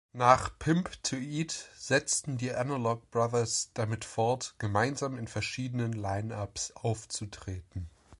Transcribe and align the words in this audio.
Nach 0.13 0.57
„Pimp 0.57 0.89
to 1.03 1.15
Eat", 1.15 1.51
setzten 1.75 2.35
die 2.39 2.51
Analog 2.55 3.11
Brothers 3.11 3.69
damit 3.75 4.03
fort, 4.03 4.55
gemeinsam 4.57 5.15
in 5.15 5.27
verschiedenen 5.27 5.93
Line-Ups 5.93 6.71
aufzutreten. 6.75 7.87